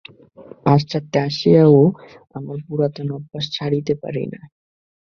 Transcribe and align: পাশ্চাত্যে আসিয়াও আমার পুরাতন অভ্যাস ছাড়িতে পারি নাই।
পাশ্চাত্যে 0.65 1.17
আসিয়াও 1.27 1.79
আমার 2.35 2.57
পুরাতন 2.67 3.07
অভ্যাস 3.17 3.45
ছাড়িতে 3.55 3.93
পারি 4.03 4.23
নাই। 4.33 4.47